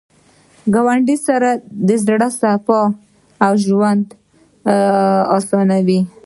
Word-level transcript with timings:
ګاونډي 0.73 1.17
سره 1.27 1.49
د 1.87 1.89
زړه 2.03 2.27
صفا 2.39 2.81
ژوند 3.65 4.05
اسانوي 5.37 6.01